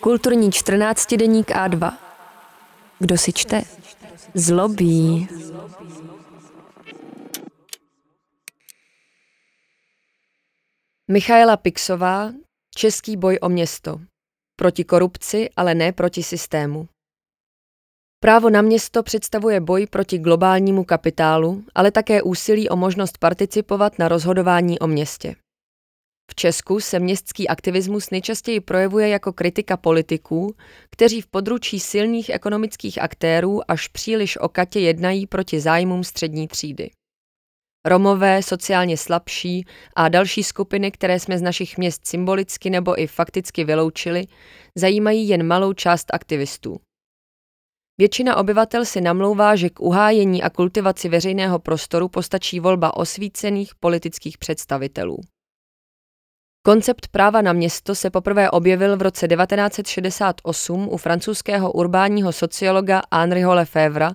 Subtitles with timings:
[0.00, 1.92] Kulturní 14 deník A2.
[2.98, 3.62] Kdo si čte?
[4.34, 5.28] Zlobí.
[11.10, 12.32] Michaela Pixová,
[12.76, 14.00] Český boj o město.
[14.56, 16.88] Proti korupci, ale ne proti systému.
[18.20, 24.08] Právo na město představuje boj proti globálnímu kapitálu, ale také úsilí o možnost participovat na
[24.08, 25.36] rozhodování o městě.
[26.30, 30.56] V Česku se městský aktivismus nejčastěji projevuje jako kritika politiků,
[30.90, 36.90] kteří v područí silných ekonomických aktérů až příliš okatě jednají proti zájmům střední třídy.
[37.86, 43.64] Romové, sociálně slabší a další skupiny, které jsme z našich měst symbolicky nebo i fakticky
[43.64, 44.26] vyloučili,
[44.76, 46.80] zajímají jen malou část aktivistů.
[47.98, 54.38] Většina obyvatel si namlouvá, že k uhájení a kultivaci veřejného prostoru postačí volba osvícených politických
[54.38, 55.16] představitelů.
[56.66, 63.54] Koncept práva na město se poprvé objevil v roce 1968 u francouzského urbánního sociologa Henriho
[63.54, 64.08] Lefebvre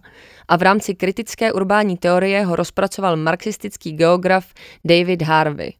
[0.47, 4.53] a v rámci kritické urbání teorie ho rozpracoval marxistický geograf
[4.85, 5.73] David Harvey.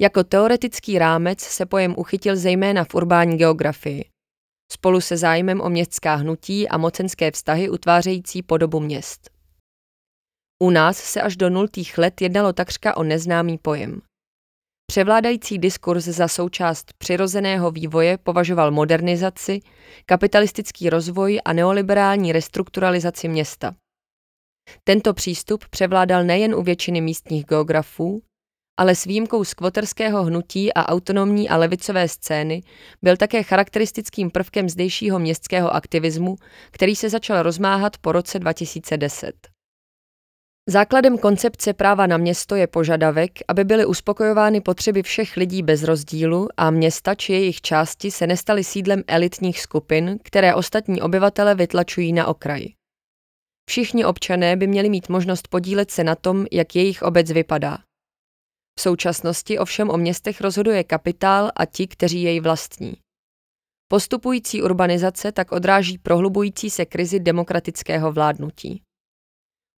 [0.00, 4.04] Jako teoretický rámec se pojem uchytil zejména v urbání geografii.
[4.72, 9.30] Spolu se zájmem o městská hnutí a mocenské vztahy utvářející podobu měst.
[10.62, 14.00] U nás se až do nultých let jednalo takřka o neznámý pojem.
[14.96, 19.60] Převládající diskurs za součást přirozeného vývoje považoval modernizaci,
[20.06, 23.74] kapitalistický rozvoj a neoliberální restrukturalizaci města.
[24.84, 28.22] Tento přístup převládal nejen u většiny místních geografů,
[28.78, 32.62] ale s výjimkou skvoterského hnutí a autonomní a levicové scény
[33.02, 36.36] byl také charakteristickým prvkem zdejšího městského aktivismu,
[36.70, 39.55] který se začal rozmáhat po roce 2010.
[40.68, 46.48] Základem koncepce práva na město je požadavek, aby byly uspokojovány potřeby všech lidí bez rozdílu
[46.56, 52.26] a města či jejich části se nestaly sídlem elitních skupin, které ostatní obyvatele vytlačují na
[52.26, 52.74] okraji.
[53.68, 57.78] Všichni občané by měli mít možnost podílet se na tom, jak jejich obec vypadá.
[58.78, 62.96] V současnosti ovšem o městech rozhoduje kapitál a ti, kteří jej vlastní.
[63.88, 68.85] Postupující urbanizace tak odráží prohlubující se krizi demokratického vládnutí.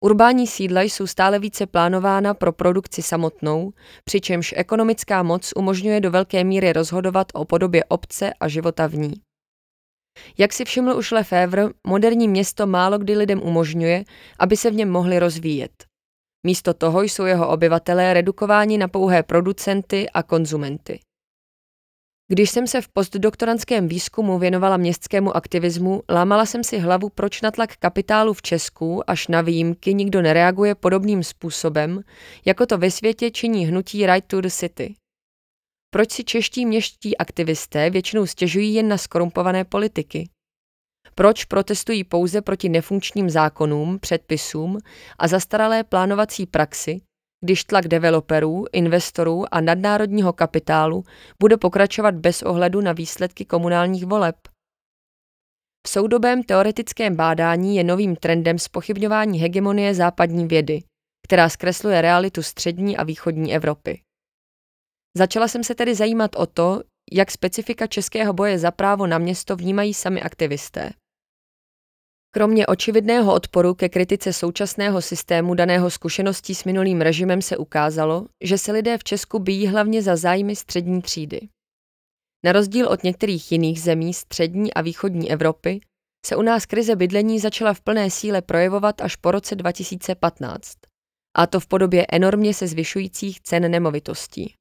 [0.04, 3.72] Urbání sídla jsou stále více plánována pro produkci samotnou,
[4.04, 9.14] přičemž ekonomická moc umožňuje do velké míry rozhodovat o podobě obce a života v ní.
[10.38, 14.04] Jak si všiml už Lefebvre, moderní město málo kdy lidem umožňuje,
[14.38, 15.84] aby se v něm mohli rozvíjet.
[16.46, 21.00] Místo toho jsou jeho obyvatelé redukováni na pouhé producenty a konzumenty.
[22.30, 27.50] Když jsem se v postdoktorantském výzkumu věnovala městskému aktivismu, lámala jsem si hlavu, proč na
[27.50, 32.00] tlak kapitálu v Česku až na výjimky nikdo nereaguje podobným způsobem,
[32.44, 34.94] jako to ve světě činí hnutí Right to the City.
[35.90, 40.28] Proč si čeští městští aktivisté většinou stěžují jen na skorumpované politiky?
[41.14, 44.78] Proč protestují pouze proti nefunkčním zákonům, předpisům
[45.18, 47.00] a zastaralé plánovací praxi,
[47.44, 51.04] když tlak developerů, investorů a nadnárodního kapitálu
[51.40, 54.36] bude pokračovat bez ohledu na výsledky komunálních voleb.
[55.86, 60.82] V soudobém teoretickém bádání je novým trendem spochybňování hegemonie západní vědy,
[61.26, 64.00] která zkresluje realitu střední a východní Evropy.
[65.16, 66.82] Začala jsem se tedy zajímat o to,
[67.12, 70.90] jak specifika českého boje za právo na město vnímají sami aktivisté.
[72.30, 78.58] Kromě očividného odporu ke kritice současného systému daného zkušeností s minulým režimem se ukázalo, že
[78.58, 81.40] se lidé v Česku bíjí hlavně za zájmy střední třídy.
[82.44, 85.80] Na rozdíl od některých jiných zemí střední a východní Evropy
[86.26, 90.76] se u nás krize bydlení začala v plné síle projevovat až po roce 2015,
[91.36, 94.54] a to v podobě enormně se zvyšujících cen nemovitostí.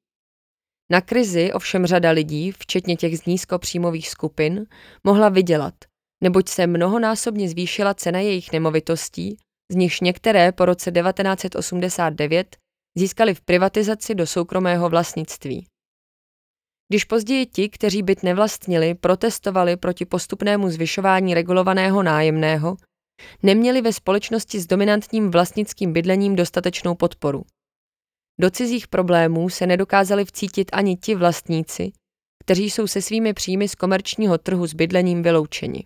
[0.90, 4.66] Na krizi ovšem řada lidí, včetně těch z nízkopříjmových skupin,
[5.04, 5.74] mohla vydělat–
[6.22, 9.36] neboť se mnohonásobně zvýšila cena jejich nemovitostí,
[9.72, 12.56] z nichž některé po roce 1989
[12.98, 15.66] získali v privatizaci do soukromého vlastnictví.
[16.88, 22.76] Když později ti, kteří byt nevlastnili, protestovali proti postupnému zvyšování regulovaného nájemného,
[23.42, 27.44] neměli ve společnosti s dominantním vlastnickým bydlením dostatečnou podporu.
[28.40, 31.92] Do cizích problémů se nedokázali vcítit ani ti vlastníci,
[32.44, 35.84] kteří jsou se svými příjmy z komerčního trhu s bydlením vyloučeni.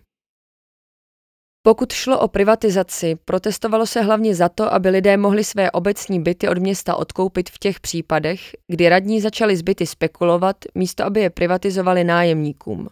[1.65, 6.49] Pokud šlo o privatizaci, protestovalo se hlavně za to, aby lidé mohli své obecní byty
[6.49, 12.03] od města odkoupit v těch případech, kdy radní začali zbyty spekulovat, místo aby je privatizovali
[12.03, 12.89] nájemníkům.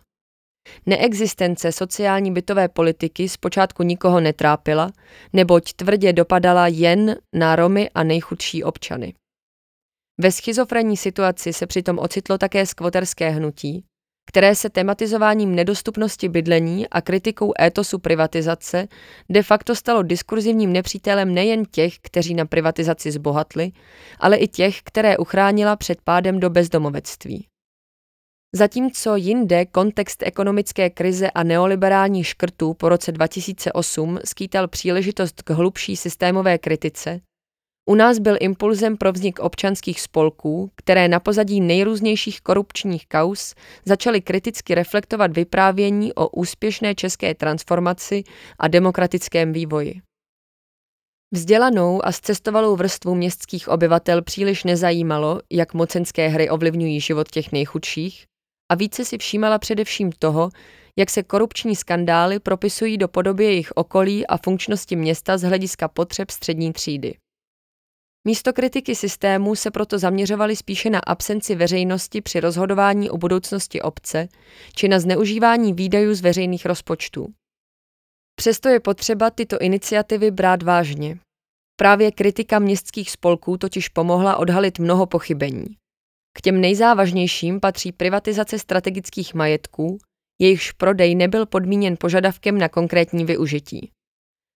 [0.86, 4.92] Neexistence sociální bytové politiky zpočátku nikoho netrápila,
[5.34, 9.14] neboť tvrdě dopadala jen na Romy a nejchudší občany.
[10.22, 13.86] Ve schizofrenní situaci se přitom ocitlo také skvoterské hnutí,
[14.26, 18.88] které se tematizováním nedostupnosti bydlení a kritikou étosu privatizace
[19.30, 23.72] de facto stalo diskurzivním nepřítelem nejen těch, kteří na privatizaci zbohatli,
[24.20, 27.48] ale i těch, které uchránila před pádem do bezdomovectví.
[28.56, 35.96] Zatímco jinde kontext ekonomické krize a neoliberální škrtů po roce 2008 skýtal příležitost k hlubší
[35.96, 37.20] systémové kritice,
[37.92, 43.56] u nás byl impulzem pro vznik občanských spolků, které na pozadí nejrůznějších korupčních kaus
[43.86, 48.24] začaly kriticky reflektovat vyprávění o úspěšné české transformaci
[48.60, 50.02] a demokratickém vývoji.
[51.34, 58.26] Vzdělanou a zcestovalou vrstvu městských obyvatel příliš nezajímalo, jak mocenské hry ovlivňují život těch nejchudších,
[58.72, 60.50] a více si všímala především toho,
[61.00, 66.30] jak se korupční skandály propisují do podoby jejich okolí a funkčnosti města z hlediska potřeb
[66.32, 67.14] střední třídy.
[68.28, 74.28] Místo kritiky systému se proto zaměřovali spíše na absenci veřejnosti při rozhodování o budoucnosti obce
[74.76, 77.34] či na zneužívání výdajů z veřejných rozpočtů.
[78.36, 81.20] Přesto je potřeba tyto iniciativy brát vážně.
[81.76, 85.66] Právě kritika městských spolků totiž pomohla odhalit mnoho pochybení.
[86.38, 89.98] K těm nejzávažnějším patří privatizace strategických majetků,
[90.40, 93.92] jejichž prodej nebyl podmíněn požadavkem na konkrétní využití.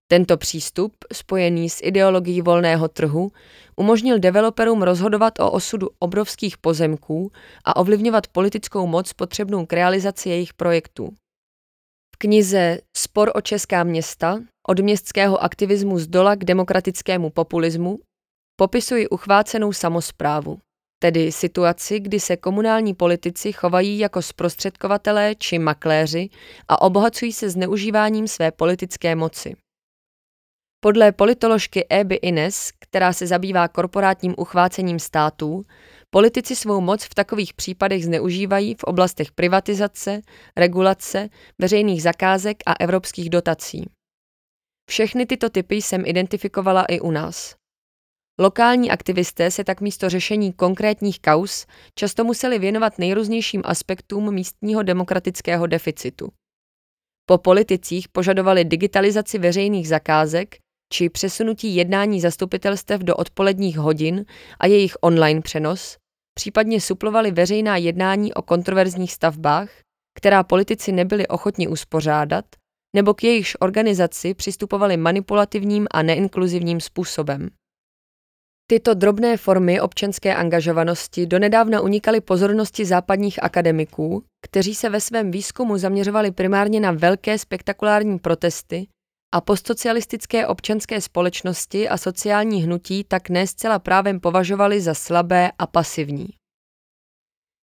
[0.07, 3.31] Tento přístup, spojený s ideologií volného trhu,
[3.75, 7.31] umožnil developerům rozhodovat o osudu obrovských pozemků
[7.65, 11.13] a ovlivňovat politickou moc potřebnou k realizaci jejich projektů.
[12.15, 17.99] V knize Spor o česká města od městského aktivismu z dola k demokratickému populismu
[18.55, 20.59] popisuji uchvácenou samozprávu,
[20.99, 26.29] tedy situaci, kdy se komunální politici chovají jako zprostředkovatelé či makléři
[26.67, 29.55] a obohacují se zneužíváním své politické moci.
[30.85, 35.61] Podle politoložky Eby Ines, která se zabývá korporátním uchvácením států,
[36.09, 40.21] politici svou moc v takových případech zneužívají v oblastech privatizace,
[40.57, 41.29] regulace,
[41.61, 43.89] veřejných zakázek a evropských dotací.
[44.89, 47.55] Všechny tyto typy jsem identifikovala i u nás.
[48.39, 51.65] Lokální aktivisté se tak místo řešení konkrétních kaus
[51.95, 56.31] často museli věnovat nejrůznějším aspektům místního demokratického deficitu.
[57.29, 64.25] Po politicích požadovali digitalizaci veřejných zakázek či přesunutí jednání zastupitelstev do odpoledních hodin
[64.59, 65.97] a jejich online přenos,
[66.33, 69.69] případně suplovali veřejná jednání o kontroverzních stavbách,
[70.17, 72.45] která politici nebyli ochotni uspořádat,
[72.95, 77.49] nebo k jejichž organizaci přistupovali manipulativním a neinkluzivním způsobem.
[78.67, 85.77] Tyto drobné formy občanské angažovanosti donedávna unikaly pozornosti západních akademiků, kteří se ve svém výzkumu
[85.77, 88.87] zaměřovali primárně na velké spektakulární protesty
[89.35, 95.67] a postsocialistické občanské společnosti a sociální hnutí tak ne zcela právem považovali za slabé a
[95.67, 96.27] pasivní.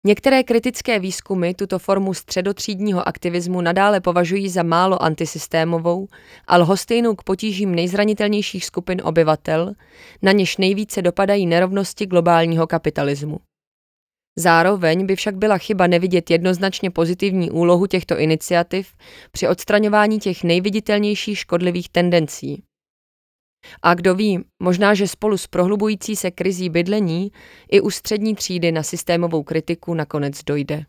[0.06, 6.08] Některé kritické výzkumy tuto formu středotřídního aktivismu nadále považují za málo antisystémovou
[6.48, 9.74] a lhostejnou k potížím nejzranitelnějších skupin obyvatel,
[10.22, 13.40] na něž nejvíce dopadají nerovnosti globálního kapitalismu.
[14.40, 18.96] Zároveň by však byla chyba nevidět jednoznačně pozitivní úlohu těchto iniciativ
[19.32, 22.64] při odstraňování těch nejviditelnějších škodlivých tendencí.
[23.82, 27.32] A kdo ví, možná, že spolu s prohlubující se krizí bydlení
[27.72, 30.86] i u střední třídy na systémovou kritiku nakonec dojde.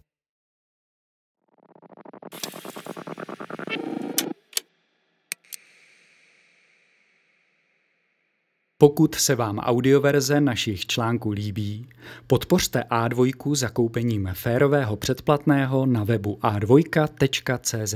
[8.80, 11.88] Pokud se vám audioverze našich článků líbí,
[12.26, 17.94] podpořte A2 zakoupením férového předplatného na webu a2.cz.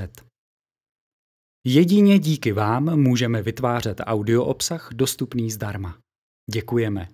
[1.66, 5.98] Jedině díky vám můžeme vytvářet audio obsah dostupný zdarma.
[6.50, 7.08] Děkujeme.